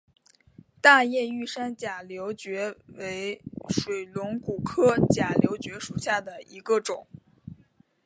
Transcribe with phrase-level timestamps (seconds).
[0.81, 7.05] 大叶玉山假瘤蕨为水龙骨科假瘤蕨属下的一个种。